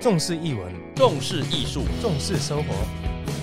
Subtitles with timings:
[0.00, 2.72] 重视译文，重视艺术，重视生活。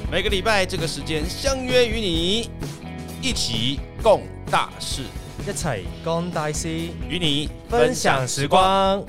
[0.10, 2.50] 每个礼拜这个时间相约与你
[3.22, 5.02] 一起共大事，
[5.46, 6.70] 一起共大事，
[7.10, 8.48] 与你分享时。
[8.48, 9.04] 光。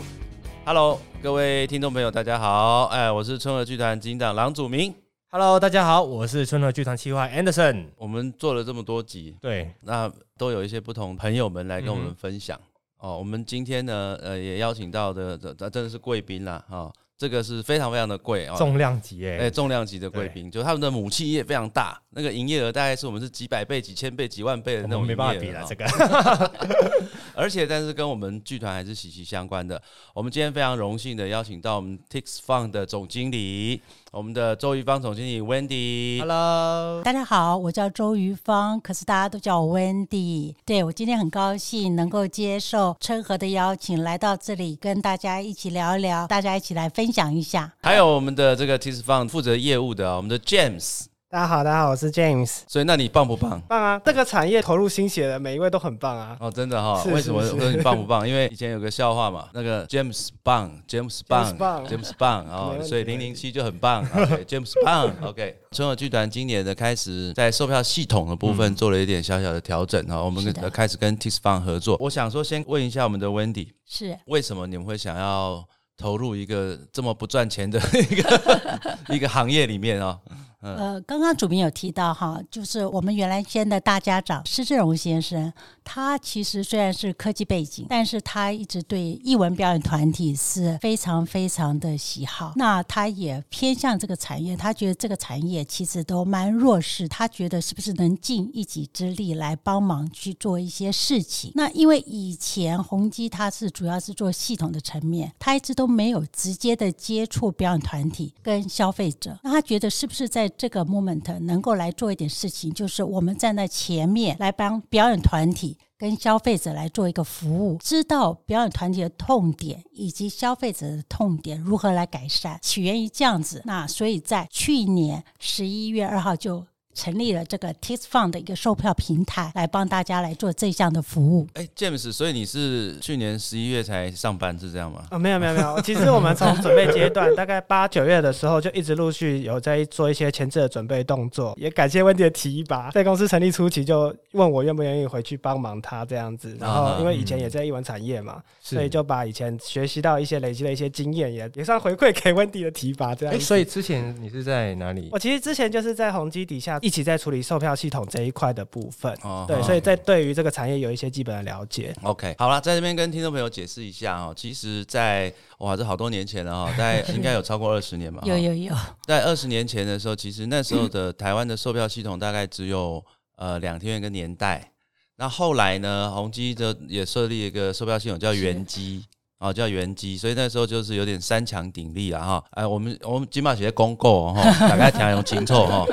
[0.64, 4.92] Hello，各位听众朋友，大家好，哎，我是春和剧团警长郎祖明。
[5.28, 7.86] Hello，大家好，我是春和剧团企划 Anderson。
[7.96, 12.60] 我们做了这么多集，对，那都有一些不同朋友们来跟我们嗯分享、
[12.98, 13.16] 哦。
[13.16, 25.86] 我们今天呢，呃，也邀请到的，这这真的是贵宾啦，哈、哦，这个是非常非常的贵哦，重量级哎、欸、重量级的贵宾，就他们的母企业非常大，那个营业额大概是我们是几百倍、几千倍、几万倍的那种们没办法比了这个。
[27.36, 29.80] 而且但是跟我们剧团还是息息相关的。
[30.14, 36.20] 我们今天非常荣幸的邀请到我们 Tix Fund 的总经理，我们的周瑜芳总经理 Wendy。
[36.20, 40.54] Hello，大家好，我叫周瑜芳，可是大家都叫我 Wendy。
[40.64, 47.70] 对我今天很高兴能够接受春和的邀请，来到这里跟大家一起聊一聊，大家一起来分享一下。
[47.82, 51.06] 还有我们的这个 Tix Fund 负责业务的哦、我们的 James。
[51.28, 52.60] 大家好，大家好，我是 James。
[52.68, 53.60] 所以那你棒不棒？
[53.62, 54.00] 棒啊！
[54.04, 56.36] 这个产业投入心血的每一位都很棒啊。
[56.38, 58.26] 哦，真的哈、是为什么我说你棒不棒？
[58.26, 65.58] 因为以前有个笑话嘛，那个 James 棒，James 棒 James 棒，James 棒没哦所以零零七就很棒， OK，James 棒，OK。
[65.72, 71.96] 春和剧团今年的开始在售票系统的部分做了一点小小的调整哈，我们开始跟 Tix Fund 合作。
[71.98, 75.66] 我想说，先问一下我们的 Wendy，是为什么你们会想要
[75.96, 80.20] 投入一个这么不赚钱的 一个一个行业里面啊、
[80.60, 85.52] 呃，刚刚主编有提到哈，就是我们原来先的大家长施志荣先生，
[85.84, 92.54] 他其实虽然是科技背景，但是他一直对艺文表演团体是非常非常的喜好。
[92.56, 101.52] 那他也偏向这个产业，他觉得这个产业其实都蛮弱势，他觉得是不是能尽一己之力来帮忙去做一些事情？
[101.54, 115.78] 那因为以前宏基他是主要是做系统的层面，他一直都没有直接的接触表演团体跟消费者，那他觉得是不是在这个 moment 能够来做一点事情，就是我们站在前面来帮表演团体。
[115.98, 123.62] 跟消费者来做一个服务，知道表演团体的痛点以及消费者的痛点如何来改善，起源于这样子。
[123.64, 131.46] 那所以在去年十一月二号就成立了这个 Tis Fund 的一个售票平台，来帮大家来做这项的服务。
[131.52, 135.04] 哎，James，所以你是去年十一月才上班是这样吗？
[135.10, 148.86] 哦，没有没有没有， 其实我们从准备阶段，大概八九月的时候就一直陆续有在做一些前置的准备动作，也感谢温迪的提拔，在公司成立初期就问我愿不愿意回去帮忙他这样子，然啊后因为以前也在艺文产业嘛，所以。
[148.96, 153.44] 就把以前学习到一些累积的一些经验，也也算回馈给温迪的提拔这样哎、子。
[153.44, 155.18] 所以之前你是在哪里我？
[155.18, 161.92] 其实之前就是在宏基底下一起在处理售票系统这一块的部分，对，哦对所以在对于这个产业有一些基本的了解。
[162.02, 168.22] OK，好了，在这边跟听众朋友解释一下哦，其实在，哇，这好多年前了哈， 大概应该有超过二十年吧。
[168.24, 168.72] 有有有，
[169.04, 173.04] 在二十年前的时候，其实那时候的台湾的售票系统大概只有
[173.34, 174.70] 呃两天元一个年代。
[175.16, 179.04] 那后来呢，宏基的也设立一个售票系统叫元基。
[179.38, 185.86] 哦，叫元基，所以那时候就是有点三强鼎立啊哈，哎，我们我们金马学公购哈，大概听用清楚哈。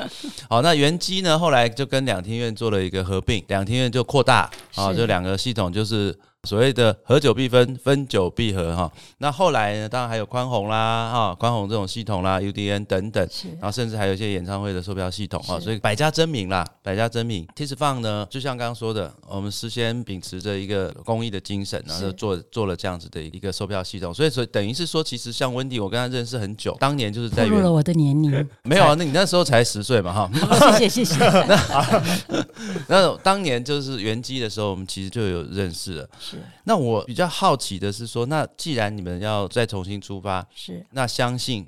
[0.48, 8.90] 好，那元基呢，后来就跟两厅院做了一个合并，两厅院就扩大啊，就两个系统就是所谓的合久必分，分久必合哈。
[9.18, 13.28] 那后来呢，当然还有宽宏啦哈，宽宏这种系统啦，UDN 等等，
[13.60, 17.46] 然后甚至还有一些演唱会的售票系统啊，所以百家争鸣啦，百家争鸣。
[17.54, 24.12] t i s f u n 呢，就像刚刚说的，我们事先秉持着一个公益的精神，然后就做做了这样子的一个售票系统。
[24.12, 28.48] 所以，所以等于是说，其实像温迪，我跟他认识很久，当年就是在原暴露了我的年龄。
[28.64, 30.30] 没有啊，那你那时候才十岁嘛哈。
[30.50, 31.24] 哦谢谢谢谢，
[32.88, 36.08] 那那当年就是原基的时候，我们其实就有认识了。
[36.34, 41.66] 是那我比较好奇的是说，那既然你们要再重新出发，是那相信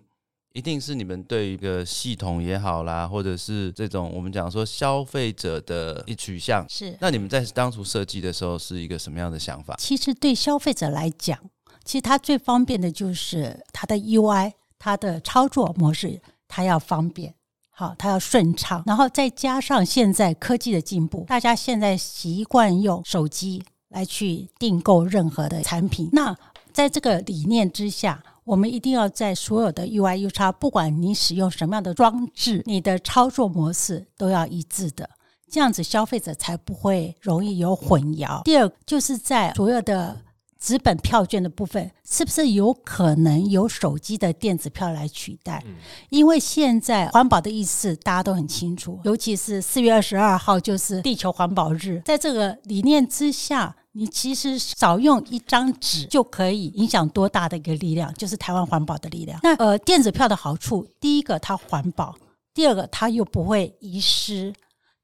[0.53, 6.97] 一定是你们对一个系统也好啦，或者是这种我们讲说消费者的一取向，是。
[7.01, 9.77] 那你们在当初设计的时候是一个什么样的想法？
[9.79, 11.39] 其实对消费者来讲，
[11.85, 17.35] 其实它最方便的就是它的 UI，它的操作模式，它要方便。
[17.79, 23.63] 好，它要顺畅，然后再加上现在科技的进步，大家现在习惯用手机
[23.97, 26.11] 来去订购任何的产品。
[26.13, 26.37] 那
[26.71, 35.09] 在这个理念之下，我们一定要在所有的 UI、U 叉，不管你使用什么样的装置，你的操作模式都要一致的。
[35.51, 38.43] 这样子消费者才不会容易有混淆。
[38.43, 40.21] 第二，就是在所有的
[40.61, 45.65] 纸本票券的部分，是不是有可能由手机的电子票来取代？
[46.11, 53.75] 因为现在环保的意识大家都很清楚，尤其是四月二十二号就是地球环保日，在这个理念之下。
[53.97, 59.41] 你其实少用一张纸就可以影响多大的一个力量，就是台湾环保的力量。
[59.43, 62.15] 那呃，电子票的好处，第一个它环保，
[62.53, 64.53] 第二个它又不会遗失，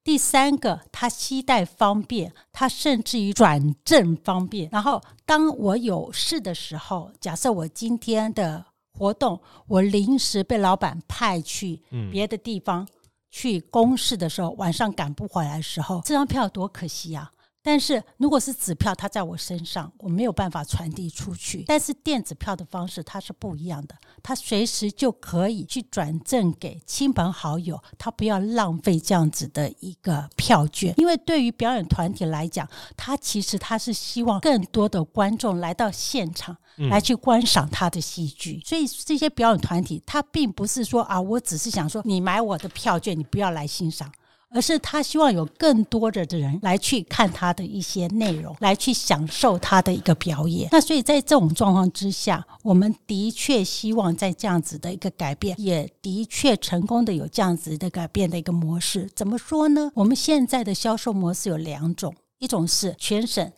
[0.05, 4.69] 第三个它携带方便，它甚至于转正方便。
[4.71, 8.63] 然后当我有事的时候，假设我今天的
[8.93, 11.81] 活动我临时被老板派去
[12.11, 12.87] 别的地方
[13.31, 17.33] 去公事的时候，晚上赶不回来的时候，这张票多可惜啊！
[17.63, 21.65] 但是如果是纸票，它在我身上，我没有办法传递出去。
[21.67, 30.93] 但是电子票的方式它是不一样的，它随时就可以去转赠给亲朋好友，他不要浪费这样子的一个票券。
[30.97, 36.57] 因为对于表演团体来讲，他其实他是希望更多的观众来到现场
[36.91, 38.61] 来去观赏他的戏剧。
[38.65, 44.13] 所以这些表演团体，他并不是说啊，我只是想说你买我的票券，你不要来欣赏。
[44.55, 50.69] 而是他希望有更多的的人来去看他的一些内容，来去享受他的一个表演。
[50.71, 59.11] 那所以在这种状况之下，我们的确希望在这样子的一个改变，也的确成功的有这样子的改变的一个模式。
[59.15, 59.91] 怎么说呢？
[59.95, 63.51] 我们现在的销售模式有两种，一种是全省。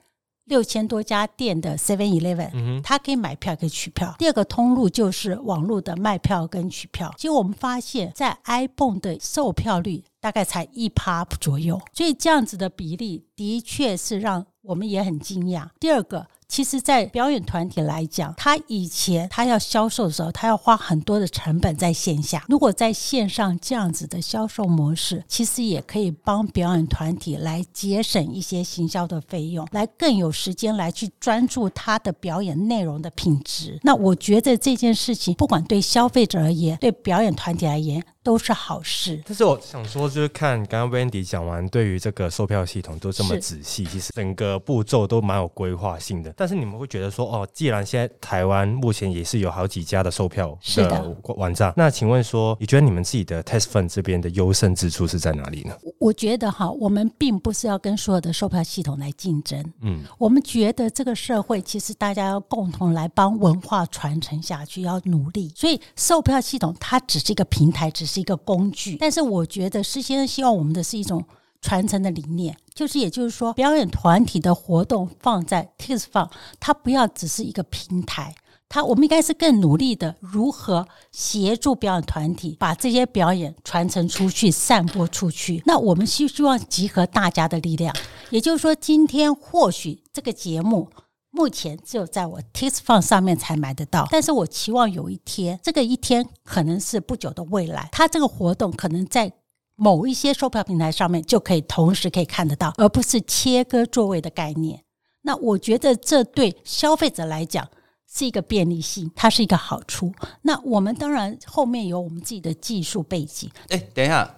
[0.47, 4.15] 六千多家店的 Seven Eleven，它可以买票可以取票。
[4.19, 7.11] 第二个通路就是网络的卖票跟取票。
[7.17, 15.69] 其实我们发现，在 iPhone 的售票率大概才一趴左右，所以这样子的比例的确是让我们也很惊讶。
[15.79, 16.27] 第二个。
[16.47, 22.45] 其实，在表演团体来讲，他以前他要销售的时候，他要花很多的成本在线下。
[22.49, 33.81] 如果在线上这样子的销售模式，其实也可以帮表演团体来节省一些行销的费用，来更有时间来去专注他的表演内容的品质。
[33.83, 38.05] 那我觉得这件事情，不管对消费者而言，对表演团体而言。
[38.25, 46.33] 都是好事，但是我想说，就是看刚刚 Wendy 讲完，对于这个售票系统都这么仔细，其实整个步骤都蛮有规划性的。
[46.35, 55.77] 但是你们会觉得说，哦，既然现在台湾目前也是有好几家的售票的网站，那请问说，你觉得你们自己的 Test Fund 这边的优胜之处是在哪里呢？
[55.99, 65.53] 我觉得哈，我们并不是要跟所有的售票系统来竞争，嗯，我们觉得这个社会其实大家要共同来帮文化传承下去，要努力。
[65.55, 68.14] 所以售票系统它只是一个平台，只是。
[68.15, 71.25] 是一个工具，但是我觉得施先生希望我们的是一种
[71.61, 76.31] 传承的理念，就是也就是说，表演团体的活动放在 Tix 放，
[76.61, 78.33] 它不要只是一个平台，
[78.69, 85.61] 它我们应该是更努力的如何协助表演团体把这些表演传承出去、散播出去。
[85.67, 87.93] 那我们希希望集合大家的力量，
[88.31, 90.89] 也就是说，今天或许这个节目。
[91.35, 99.33] 目前只有在我 t i s f u n 上面才买得到，但是我期望有一天，这个一天可能是不久的未来，它这个活动可能在
[99.75, 104.85] 某一些售票平台上面就可以同时可以看得到，而不是切割座位的概念。
[105.23, 107.69] 那我觉得这对消费者来讲
[108.09, 110.13] 是一个便利性，它是一个好处。
[110.43, 113.51] 那我们当然后面有我们自己的技术背景。
[113.71, 114.37] 哎，等一下，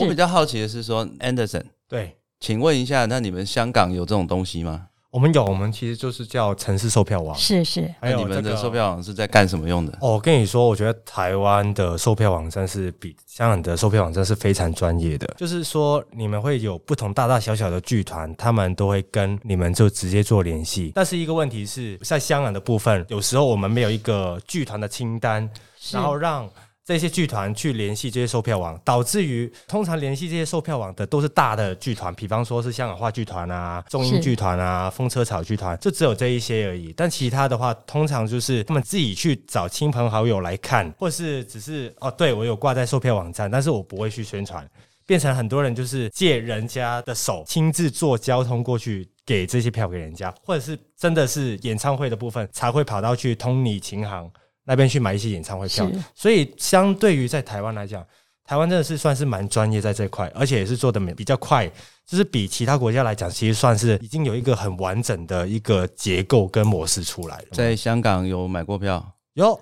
[0.00, 4.87] 我比较好奇的是说，Anderson，对，请问一下，那你们香港有这种东西吗？
[5.10, 7.34] 我们有，我们其实就是叫城市售票网。
[7.34, 9.92] 是是，还有你们的售票网是在干什么用的？
[10.02, 15.26] 哦，我跟你说，我觉得台湾的售票网站是比香港的售票网站是非常专业的。
[15.38, 20.92] 就是说，你们会有不同大大小小的剧团，他们都会跟你们就直接做联系。
[20.94, 25.48] 但是一个问题是在香港的部分，有时候我们没有一个剧团的清单，
[25.90, 26.48] 然后让。
[26.88, 36.90] 这些剧团去联系这些售票网，导致于通常联系这些售票网的都是大的剧团，比方说是香港话剧团啊、中英剧团啊、风车草剧团，就只有这一些而已。
[36.96, 44.66] 但其他的话，通常就是他们自己去找亲朋好友来看，或是只是哦，对我有挂在售票网站，但是我不会去宣传，
[45.04, 54.30] 变成很多人就是借人家的手亲自坐交通过去给这些票给人家，或者是真的是演唱会的部分才会跑到去通你琴行。
[54.68, 58.06] 那边去买一些演唱会票，所以相对于在台湾来讲，
[58.44, 61.66] 台湾真的是算是蛮专业在这块，而且也是做的比较快，
[62.06, 67.44] 就是比其他国家来讲，其实算是已经有一个很完整的一个结构跟模式出来了。
[67.52, 69.02] 在香港有买过票？
[69.32, 69.58] 有，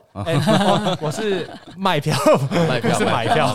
[1.01, 2.19] 我是卖票，
[2.69, 3.55] 卖票 是买票。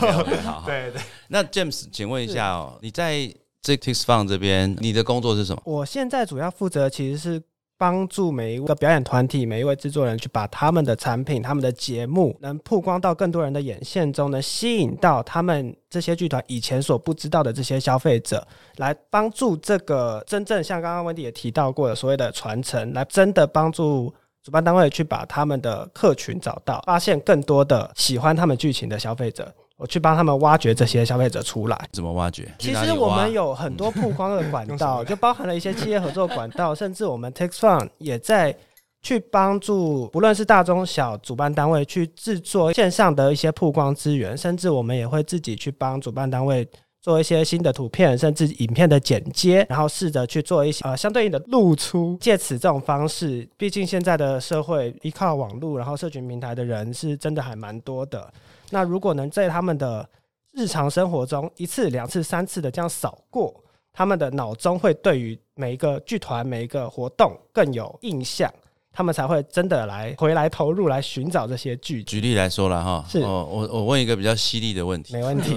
[0.65, 1.01] 对对。
[1.27, 3.13] 那 James，请问一下哦，你在
[3.62, 5.62] Tix Fund 这边，你的工作是什么？
[5.65, 7.43] 我现在主要负责其实是。
[7.81, 18.47] 帮助每一个表演团体、每一位制作人去把他们的产品、他们的节目能曝光到更多人的眼线中，能吸引到他们这些剧团以前所不知道的这些消费者，
[18.77, 29.51] 来帮助这个真正像刚刚温迪也提到过的所谓的传承，来真的帮助主办单位去把他们的客群找到，发现更多的喜欢他们剧情的消费者。
[29.81, 31.89] 我去帮他们挖掘这些消费者出来。
[31.91, 32.47] 怎么挖掘？
[32.59, 38.55] 其实我们有很多曝光的管道， 就包含了一些企业合作管道，甚至我们 Tex Fund 也在
[39.01, 46.67] 去帮助不论是大中小主办单位去制作线上的一些曝光资源，甚至我们也会自己去帮主办单位。
[47.03, 58.31] 做一些新的图片，甚至影片的剪接，然后试着去做一些呃相对应的露出，借此这种方式，毕竟现在的社会依靠网络，然后社群平台的人是真的还蛮多的。
[58.71, 60.09] 那如果能在他们的
[60.53, 63.53] 日常生活中一次、两次、三次的这样扫过，
[63.93, 68.51] 他们的脑中会对于每一个剧团、每一个活动更有印象，
[68.93, 72.03] 他们才会真的来回来投入来寻找这些剧。
[72.03, 75.55] 举例来说了哈，是哦，我我问一个比较犀利的问题，没问题。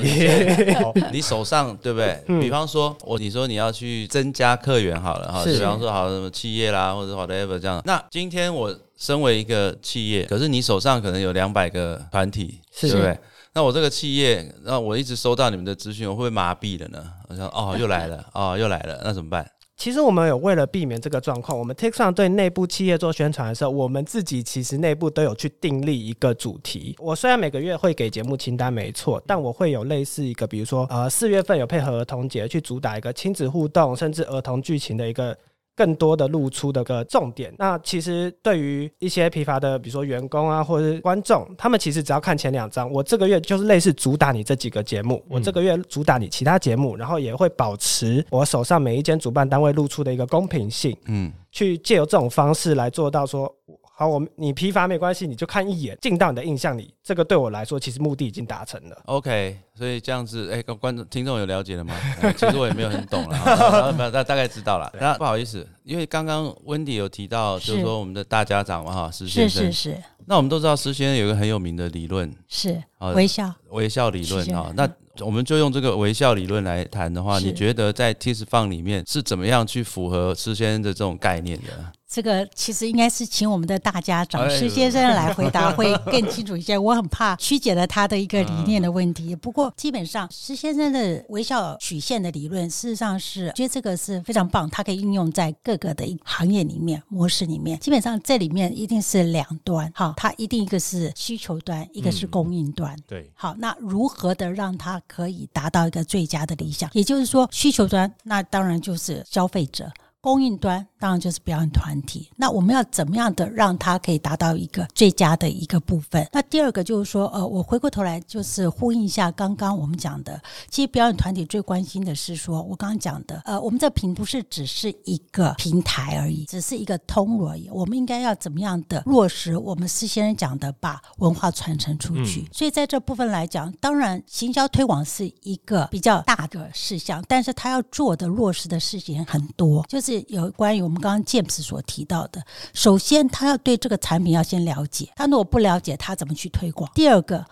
[1.12, 2.22] 你手上对不对？
[2.28, 7.82] 嗯比方说，我你说你要去增加客源好了哈，比方说好什么企业啦，或者 whatever 这样。
[7.84, 13.18] 那今天我身为一个企业，可是你手上可能有两百个团体，是对不对？
[13.56, 17.04] 那我这个企业，那我一直收到你们的资讯，我会不会麻痹了呢？
[17.28, 19.48] 我想哦，又来了，哦，又来了，那怎么办？
[19.84, 26.96] 其实我们有为了避免这个状况，我们 Take 上对内部企业做宣传的时候，我们自己其实内部都有去订立一个主题。
[26.98, 35.36] 我虽然每个月会给节目清单没错，但我会有类似一个，比如说呃四月份有配合儿童节去主打一个亲子互动，甚至儿童剧情的一个。
[35.76, 53.52] 更多的露出的一个重点，那其实对于一些疲乏的，比如说员工啊，或者是观众，他们其实只要看前两章，我这个月就是类似主打你这几个节目，我这个月主打你其他节目，然后也会保持我手上每一间主办单位露出的一个公平性，嗯，去借由这种方式来做到说，
[53.96, 59.02] 好，我们你疲乏没关系，你就看一眼，进到你的印象里，这个对我来说，其实目的已经达成了。
[59.04, 61.94] OK，所以这样子，哎、观众、听众有了解了吗？
[62.20, 64.92] 哎其实我也没有很懂了，哈然后大大概知道了。
[65.00, 69.66] 那不好意思，因为刚刚温迪有提到，就是是说我们的大家长嘛，哈，施先生。
[69.66, 73.54] 是是是那我们都知道施先生有一个很有名的理论，是好微笑。
[73.70, 74.72] 微笑理论是哈。
[74.74, 74.88] 那
[75.20, 81.92] 我们就用这个微笑理论来谈的话，你觉得在 Tis 放里面是怎么样去符合施先生的这种概念的？
[82.14, 86.78] 这个其实应该是请我们的大家长哎施先生来回答会更清楚一些。
[86.78, 89.34] 我很怕曲解了他的一个理念的问题。
[89.34, 97.76] 不过基本上施先生的微笑曲线的理论，事实上是觉得这个是非常棒，它可以应用在各个的行业里面、模式里面。
[97.80, 102.96] 基本上这里面一定是两端，哈，它一定一个是需求端，一个是供应端。
[103.08, 106.88] 对，好，那如何的让它可以达到一个最佳的理想？
[106.92, 109.90] 也就是说，需求端那当然就是消费者，
[110.24, 112.30] 供应端当然就是表演团体。
[112.34, 116.26] 那我们要怎么样的让它可以达到一个最佳的一个部分？
[116.32, 120.40] 那第二个就是说，呃，我回过头来就是呼应一下刚刚我们讲的，
[120.70, 127.68] 其实表演团体最关心的是说，我刚刚讲的，呃，我们这平不是只是一个平台而已，只是一个通路而已。
[127.68, 132.48] 我们应该要怎么样的落实我们施先生讲的，把文化传承出去？
[132.50, 142.42] 所以在这部分来讲，当然行销推广是一个比较大的事项，但是他要做的落实的事情很多，就是有关于我们刚刚 James 所提到的，
[142.72, 146.90] 首先他要对这个产品要先了解，他如果不了解，他怎么去推广？
[146.94, 147.44] 第二个。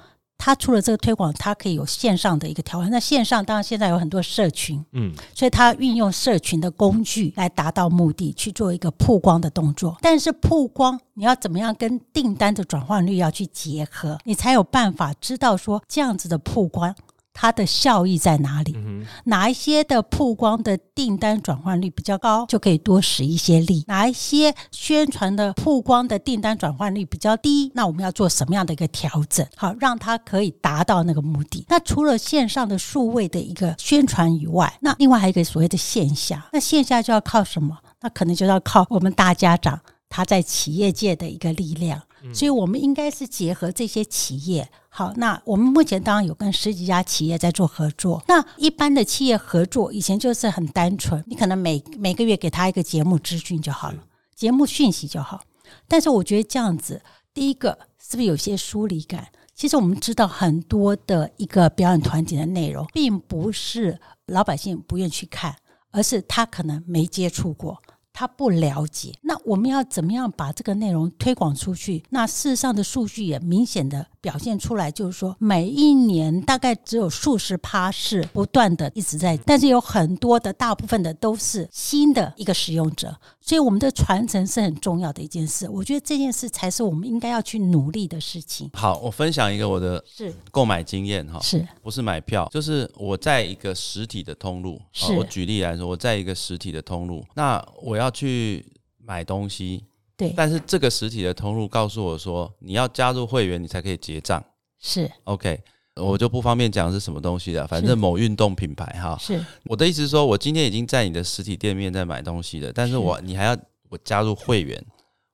[0.45, 2.91] 他除了这个推广，他可以有线上的一个调换。
[2.91, 9.97] 那线上当然现在有很多社群，嗯，所以他运用社群的工具来达到目的，去做一个曝光的动作。
[10.01, 16.93] 但是曝光你要怎么样跟订单的转换率要去结合，你才有办法知道说这样子的曝光。
[17.35, 18.77] 它的效益在哪里？
[19.25, 29.47] 哪一些的曝光的订单转换率比较高，就可以多使一些力；哪一些宣传的曝光的订单转换率比较低，那我们要做什么样的一个调整？
[29.57, 31.65] 好，让它可以达到那个目的。
[31.69, 37.77] 那除了线上的数位的一个宣传以外，那另外还有一个所谓的线下，那线下就要靠什么？
[38.03, 42.01] 那可能就要靠我们大家长他在企业界的一个力量。
[42.33, 44.69] 所以，我们应该是结合这些企业。
[44.95, 48.23] 好，那我们目前当然有跟十几家企业在做合作。
[48.29, 55.41] 那一般的企业合作，以前就是很单纯，你可能每每个月给他一个节目资讯就好了，节目讯息就好。
[55.89, 57.01] 但是我觉得这样子，
[57.33, 59.29] 第一个是不是有些疏离感？
[59.55, 65.57] 其实我们知道很多的一个表演团体的内容，并不是老百姓不愿去看，
[65.91, 67.81] 而是他可能没接触过。
[68.13, 72.05] 他不了解，那我们要怎么样把这个内容推广出去？
[72.11, 85.69] 那事实上的数据也明显的表现出来，就是说每一年大概只有数十趴是不断的一直在，但是有很多的大部分的都是新的一个使用者，所以我们的传承是很重要的一件事。
[85.69, 88.71] 我觉得这件事才是我们应该要去努力的事情。
[88.75, 94.81] 好，我分享一个我的是购买经验哈，是不是买票，就是我在一个实体的通路。
[94.95, 98.65] 好我举例来说，我在一个实体的通路，那我要去
[99.05, 99.85] 买东西，
[100.23, 104.43] 对，但是这个实体的通路告诉我说，你要加入会员，你才可以结账。
[104.79, 105.61] 是 OK，
[105.97, 109.17] 我就不方便讲是什么东西了，反正某运动品牌哈。
[109.21, 113.57] 是我的意思是说，我今天已经在你的实体店面在买东西了，但是我你还要
[113.89, 114.81] 我加入会员，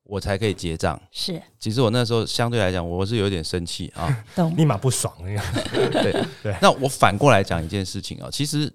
[0.04, 0.99] 我才可以结账。
[1.12, 4.09] 是，其实我那时候相对来讲，我是有点生气啊。
[4.35, 5.14] 懂立马不爽。
[5.23, 8.73] 对 对那我反过来讲一件事情啊，其实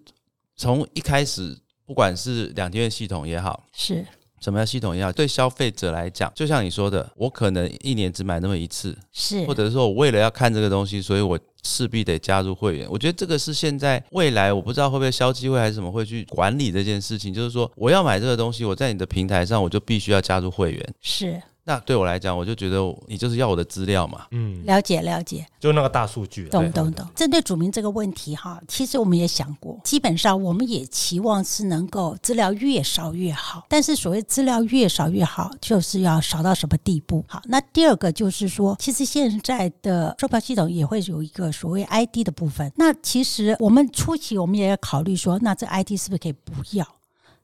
[0.55, 4.05] 从一开始，不管是两天的系统也好，是
[4.43, 12.85] 什么叫系统一样，对消费者来讲，就像你说的，我可能一年只买那么一次，是，或者是说我为了要看这个东西，所以我势必得加入会员。
[12.89, 20.93] 我觉得这个是现在未来我不知道会不会消机会还是什么会去管理这件事情，就是说我要买这个东西，我在你的平台上我就必须要加入会员。
[21.01, 22.77] 是那对我来讲，我就觉得
[23.07, 24.25] 你就是要我的资料嘛。
[24.31, 25.45] 嗯，了解了解。
[25.59, 27.07] 就那个大数据啊，懂懂懂。
[27.15, 33.65] 针对主名这个问题哈，其实我们也想过，基本上我们也期望是能够资料越少越好。
[33.69, 37.23] 但是所谓资料越少越好，就是要少到什么地步？
[37.29, 42.69] 好，那第二个就是说，其实现在的售票系统也会有一个所谓 ID 的部分。
[42.75, 46.85] 那其实我们初期我们也要考虑说，那这 ID 是不是可以不要？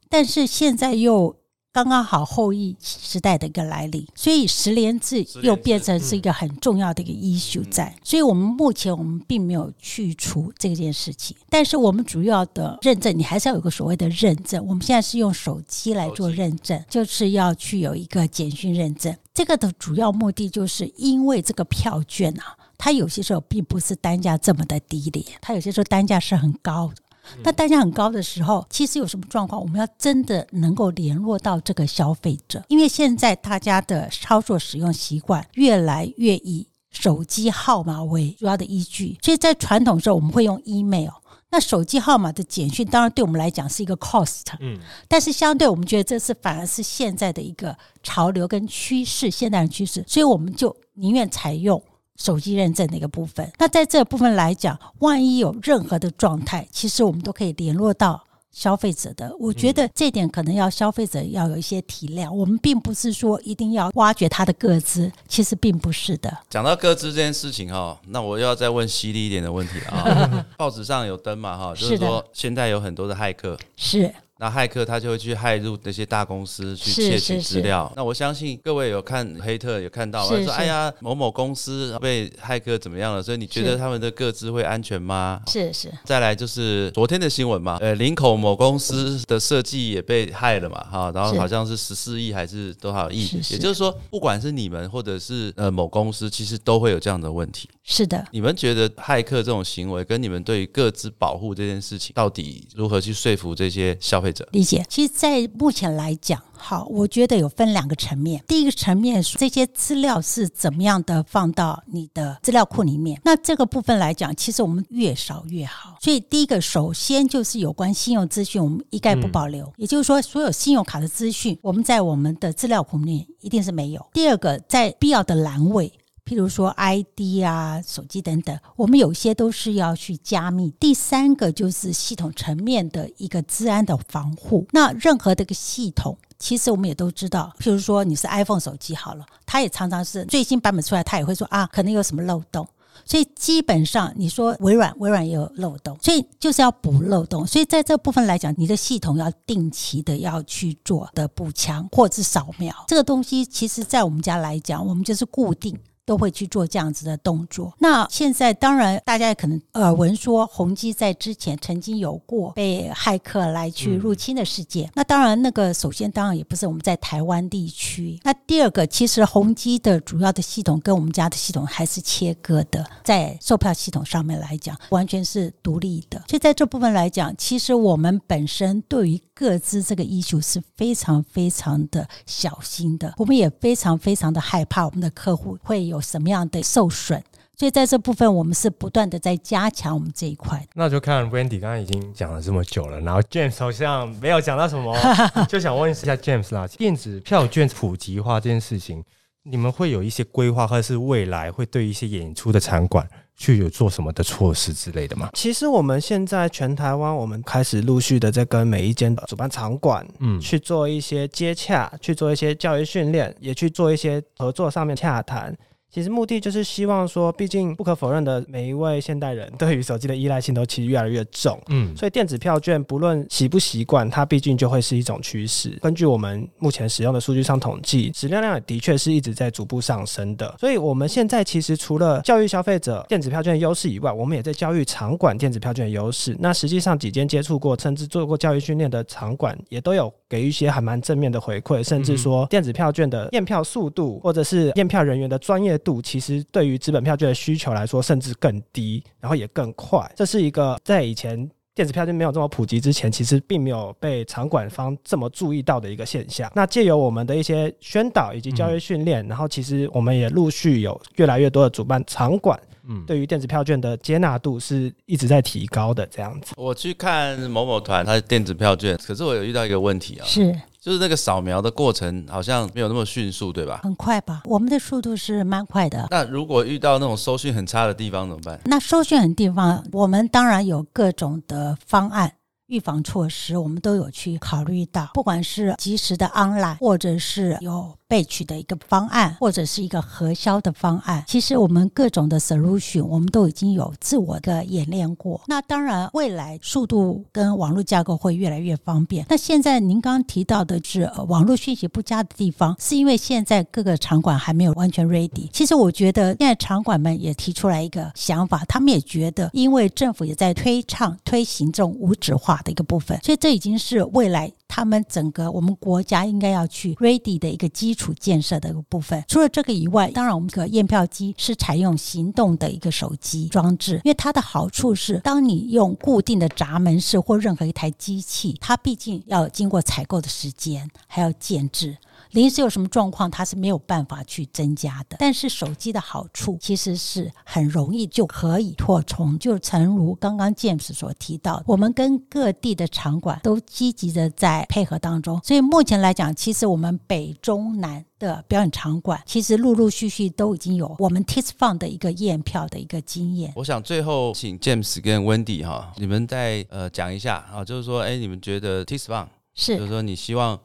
[0.09, 1.33] 但是现在又
[1.71, 7.95] 刚刚好后羿时代的一个来临，所以十连制又变成是一个很重要的一个 issue 在。
[8.03, 14.65] 所以我们目前我们并没有去除这件事情，但是我们主要的认证，你还是要有个所谓的认证。
[14.65, 19.15] 我们现在是用手机来做认证，就是要去有一个简讯认证。
[19.31, 26.95] 这个的主要目的就是因为这个票券啊，它有些时候并不是单价这么的低廉，它有些时候单价是很高的。
[27.43, 41.09] 那单价很高的时候，其实有什么状况，我们要真的能够联络到这个消费者，因为现在大家的操作使用习惯越来越以手机号码为主要的依据，所以在传统时候我们会用 email。
[41.51, 51.81] 那手机号码的简讯，当然对我们来讲是一个 cost，嗯，但是相对我们觉得这是反而是现在的一个潮流跟趋势，现代的趋势，所以我们就宁愿采用
[52.19, 53.51] 手机认证的一个部分。
[53.57, 58.23] 那在这部分来讲，万一有任何的状态，其实我们都可以联络到。
[58.51, 62.33] 消费者的，我觉得这点可能要消费者要有一些体谅。
[62.33, 66.35] 我们并不是说一定要挖掘他的个资，其实并不是的。
[66.49, 70.45] 讲到个资这件事情哈，那我又要再问犀利一点的问题了啊。
[70.57, 77.91] 报纸上有登嘛哈，就是说现在有很多的骇客，是那骇客他就会去骇入那些大公司去窃取资料。
[77.95, 85.41] 那我相信各位有看黑特有看到，说哎呀某某公司被骇客怎么样了，所以你觉得他们的各自会安全吗？
[85.47, 97.69] 是是再来就是昨天的新闻嘛，呃，林口某公司的设计也被害了嘛，哈，然后好像是十四亿还是多少亿，也就是说，不管是你们或者是呃某公司，其实都会有这样的问题。
[97.91, 104.47] 是的，你们觉得骇客这种行为跟你们对于各自保护这件事情，到底如何去说服这些消费者？
[104.51, 104.85] 理解。
[104.87, 108.43] 其实，在目前来讲，好，我觉得有分两个层面。
[108.47, 113.19] 第一个层面是这些资料是怎么样的放到你的资料库里面。
[113.25, 115.97] 那这个部分来讲，其实我们越少越好。
[115.99, 119.67] 所以，第一个首先就是有关信用资讯，我们一概不保留。
[119.77, 124.05] 也就是说，所有信用卡的资讯，我们在我们的资料库里面一定是没有。
[124.13, 125.91] 第二个，在必要的栏位。
[126.29, 130.69] 譬如说 ID 啊、手机等等，我们有些都是要去加密。
[130.79, 134.63] 第三个就是系统层面的一个治安的防护。
[134.71, 142.67] 那任何的一个系统，其实我们也都知道，譬如说你是 iPhone 手机好了，它也常常是最新版本出来，它也会说啊，可能有什么漏洞。
[143.05, 147.47] 所以基本上，你说微软，微软也有漏洞，所以就是要补漏洞。
[147.47, 152.71] 所以在这部分来讲，你的系统要定期的要去做的补强或者是扫描。
[152.87, 155.75] 这个东西，其实在我们家来讲，我们就是固定。
[156.09, 157.71] 都会去做这样子的动作。
[157.77, 164.89] 那现在当然，大家也可能耳闻说，宏基在之前曾经有过被骇客来去入侵的事件。
[164.95, 168.19] 那当然，那个首先当然也不是我们在台湾地区。
[168.23, 176.23] 那第二个，其实宏基的主要的系统跟我们家的系统还是切割的，在售票系统上面来讲，完全是独立的。
[176.27, 187.23] 所以在这部分来讲，其实我们本身对于各自这个医术是非常非常的小心的，我们也非常非常的害怕我们的客户会有什么样的受损。
[187.57, 190.65] 所以在这部分，我们是不断的在加强我们这一块。
[190.75, 194.97] 那就看 Wendy 刚刚已经讲了这么久了，然后 James 好像没有讲到什么，
[195.49, 199.03] 就想问一下 James 啦，电子票券普及化这件事情，
[199.43, 205.29] 你们会有一些规划，或者是未来会对一些演出的场馆去有做什么的措施之类的吗？
[205.33, 215.53] 其实我们现在全台湾，我们开始陆续的在跟每一间主办场馆嗯，去做一些接洽，去做一些教育训练，也去做一些合作上面洽谈。
[215.91, 221.59] 其实目的就是希望说，毕竟不可否认的，每一位现代人对于手机的依赖性都其实越来越重。
[221.69, 225.77] 嗯，所以电子票券不论习不习惯，它毕竟就会是一种趋势。
[225.81, 230.55] 根据我们目前使用的数据上统计，使用量也的确是一直在逐步上升的。
[230.59, 236.35] 所以我们现在其实除了教育消费者电子票券的优势以外，我们也在教育场馆电子票券的优势。
[236.39, 250.09] 那实际上几间接触过甚至做过教育训练的场馆，也都有给予一些还蛮正面的回馈，甚至说电子票券的验票速度或者是验票人员的专业度，其实对于纸本票券的需求来说，甚至更低，然后也更快。
[250.15, 256.51] 这是一个在以前电子票券没有这么普及之前，其实并没有被场馆方这么注意到的一个现象。
[256.53, 266.05] 那借由我们的一些宣导以及教育训练，然后其实我们也陆续有越来越多的主办场馆，嗯对于电子票券的接纳度是一直在提高的。
[266.07, 273.81] 这样子，我去看某某团，它的电子票券，可是我有遇到一个问题啊，是就是那个扫描的过程好像没有那么迅速，对吧？
[273.83, 274.41] 很快吧？
[274.45, 276.07] 我们的速度是蛮快的。
[276.09, 278.59] 那如果遇到那种收讯很差的地方怎么办？
[278.65, 282.33] 那收讯很地方，我们当然有各种的方案。
[282.67, 291.23] 预防措施，我们都有去考虑到，不管是及时的 online，或者是有备取的一个方案，或者是一个核销的方案。
[291.27, 295.39] 其实我们各种的 solution，我们都已经有自我的演练过。
[295.45, 299.25] 那当然，未来速度跟网络架构会越来越方便。
[299.29, 305.47] 那现在您刚提到的是、呃、网络讯息不佳的地方，是因为现在各个场馆还没有完全 ready。
[305.53, 319.21] 其实我觉得现在场馆们也提出来一个想法，他们也觉得，因为政府也在推倡推行这种无纸化的一个部分，所以这已经是未来他们整个我们国家应该要去 ready 的一个基础建设的一个部分。
[319.27, 331.97] 除了这个以外，当然我们这个验票机是采用行动的一个手机装置，因为它的好处是，当你用固定的闸门式或任何一台机器，它毕竟要经过采购的时间，还要建制。
[332.31, 335.17] 临时有什么状况，它是没有办法去增加的。
[335.19, 345.39] 但是手机的好处其实是很容易就可以扩充，就诚如刚刚 James 所提到，我们跟各地的场馆都积极的在配合当中。
[345.43, 353.51] 所以目前来讲，其实我们北中南的表演场馆，其实陆陆续续都已经有我们 Test Fund 的一个验票的一个经验。
[353.55, 360.59] 我想最后请 James 跟 Wendy 哈，你们再呃讲一下啊，就是说，哎，你们觉得 t i s f u n 就是是说你希望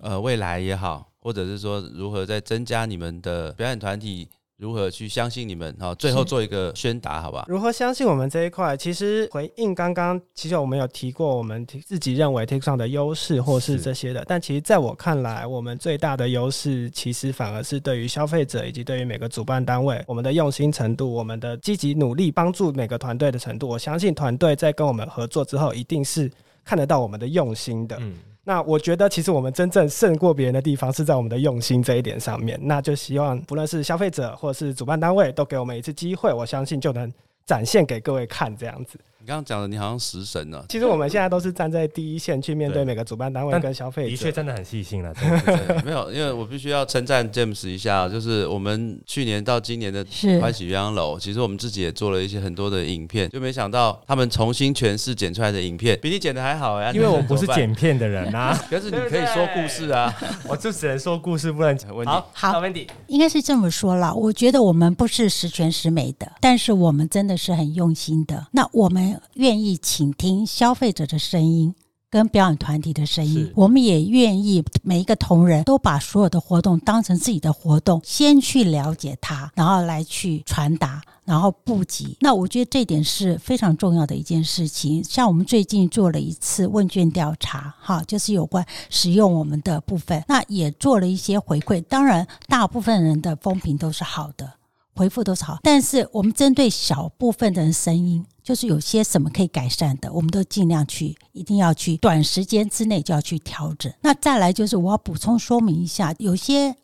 [0.00, 7.46] 呃未来也好，或者是说如何在增加你们的表演团体，如何去相信你们好，最后做一个宣达，好吧？
[7.48, 8.76] 如何相信我们这一块？
[8.76, 23.66] 其实回应刚刚，其实我们有提过我们自己认为上的优势或是是这些的，但其实在我看来，我们最大的优势其实反而是对于消费者以及对于每个主办单位，我们的用心程度，我们的积极努力帮助每个团队的程度。
[23.66, 26.30] 我相信团队在跟我们合作之后，一定是
[26.64, 27.96] 看得到我们的用心的。
[27.98, 28.14] 嗯，
[28.50, 32.58] 那我觉得，其实我们真正胜过别人的地方是在我们的用心这一点上面。
[32.60, 37.08] 那就希望不论是消费者或是主办单位，都给我们一次机会，我相信就能
[37.46, 38.98] 展现给各位看这样子。
[39.22, 44.08] 你刚刚讲的，你好像食神呢、其实我们现在都是站在第一线去面对对每个主办单位跟消费者。
[44.08, 45.12] 的确真的很细心了。
[45.20, 50.02] 对没有，因为我必须要称赞 James 一下，就是我们去年到今年的
[50.40, 60.10] 欢喜鸳鸯楼，其实我们自己也做了一些很多的影片，就没想到他们重新诠释剪出来的影片，比你剪的还好哎、因为我不是剪片的人啊， 可是你可以说故事啊。
[60.48, 68.46] 我就只能说故事，不能问题好，好那 Wendy，应该是这么说了，我觉得我们不是十全十美的，但是我们真的是很用心的。
[68.52, 71.74] 那我们愿意倾听消费者的声音。
[72.12, 82.16] 跟表演团体的声音，我们也愿意每一个同仁都把所有的活动当成自己的活动，先去了解它，然后来去传达，然后布局。
[82.18, 85.04] 那我觉得这点是非常重要的一件事情。
[85.04, 91.80] 像我们最近做了一次问卷调查，哈，就是有关使用我们的部分，那也做了一些回馈。
[91.82, 94.54] 当然，大部分人的风评都是好的，
[94.96, 103.92] 回复都是好，但是我们针对小部分的人声音，就是有些什么可以改善的，我们都尽量去，一定要去短时间之内就要去调整。
[104.00, 106.74] 那再来就是我要补充说明一下，有些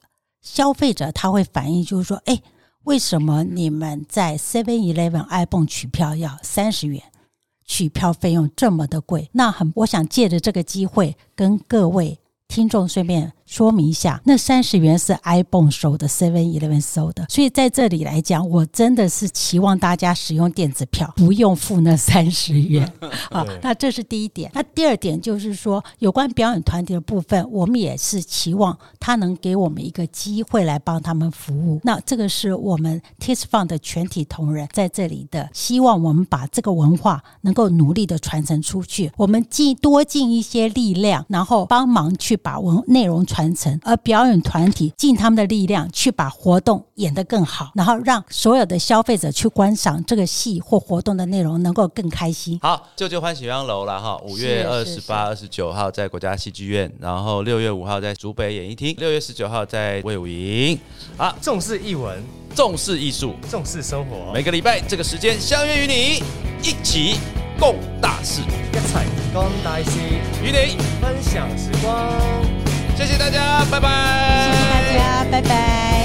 [0.43, 2.41] 消费者他会反映，就是说，哎，
[2.85, 7.03] 为什么你们在 Seven Eleven iPhone 取票要三十元？
[7.69, 12.17] 取票费用这么的贵，那很，我想借着这个机会跟各位
[12.47, 22.93] 听众顺便说明一下，那三十元是 iPhone 收的，Seven Eleven 收的，所以在这里来讲，我真的是期望大家使用电子票，不用付那三十元
[23.31, 23.47] 啊。
[23.63, 24.51] 那这是第一点。
[24.53, 31.81] 那第二点就是说，有关表演团体的部分，我们也是期望他能给我们一个机会来帮他们服务。
[31.85, 39.13] 那这个是我们 Test Fund 的全体同仁在这里的希望，我们把这个文化能够努力的传承出去。
[39.17, 43.36] 我们尽多尽一些力量，然后帮忙去把文内容传。
[43.37, 52.59] 传承，而表演团体尽他们的力量去把活动演得更好，然后让所有的消费者去观赏这个戏或活动的内容能够更开心。
[52.63, 60.79] 好，舅舅欢喜洋楼了哈，五月二十八、二十九号在国家戏剧院，然后六月五号在竹北演艺厅，六月十九号在魏武营。
[61.19, 62.19] 好，重视艺文，
[62.55, 66.23] 重视艺术，重视生活，每个礼拜这个时间相约与你
[66.63, 67.17] 一起
[67.61, 68.41] 共大事，
[68.73, 69.91] 一齊講大事，
[70.43, 72.66] 与你分享時光。
[72.97, 73.89] 谢谢大家拜拜。
[74.51, 75.96] 谢谢大家拜拜。